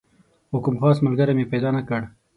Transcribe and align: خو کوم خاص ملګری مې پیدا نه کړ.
خو 0.49 0.57
کوم 0.63 0.75
خاص 0.81 0.97
ملګری 1.05 1.33
مې 1.37 1.45
پیدا 1.53 1.69
نه 1.77 1.81
کړ. 1.89 2.01